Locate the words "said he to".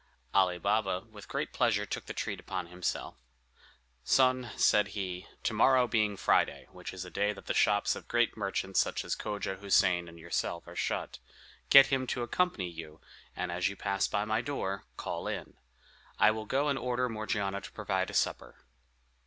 4.55-5.53